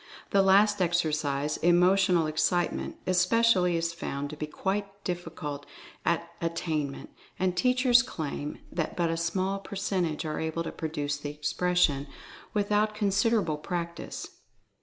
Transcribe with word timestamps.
The 0.31 0.41
last 0.41 0.81
exercise— 0.81 1.57
Emotional 1.71 2.25
Excite 2.25 2.73
ment— 2.73 2.97
especially 3.15 3.77
is 3.77 3.93
found 3.93 4.31
to 4.31 4.35
be 4.35 4.47
quite 4.47 4.87
difficult 5.03 5.67
of 6.07 6.21
at 6.41 6.55
tainment, 6.55 7.09
and 7.37 7.55
teachers 7.55 8.01
claim 8.01 8.57
that 8.71 8.97
but 8.97 9.11
a 9.11 9.15
small 9.15 9.59
percent 9.59 10.07
age 10.07 10.25
are 10.25 10.39
able 10.39 10.63
to 10.63 10.71
produce 10.71 11.17
the 11.17 11.29
expression 11.29 12.07
without 12.51 12.95
consid 12.95 13.29
220 13.29 13.29
Mental 13.43 13.55
Fascination 13.61 13.61
erable 13.61 13.63
practice. 13.63 14.27